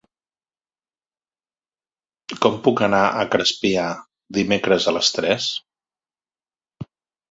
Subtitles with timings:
[2.47, 3.87] Com puc anar a Crespià
[4.41, 5.55] dimecres a les tres?